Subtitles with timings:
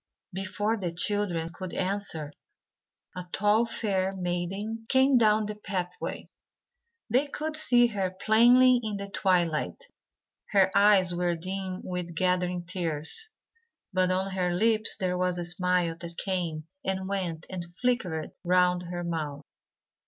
[0.33, 2.33] Before the children could answer,
[3.15, 6.27] a tall fair maiden came down the pathway.
[7.07, 9.85] They could see her plainly in the twilight.
[10.53, 13.29] Her eyes were dim with gathering tears,
[13.93, 18.81] but on her lips there was a smile that came and went and flickered round
[18.89, 19.43] her mouth.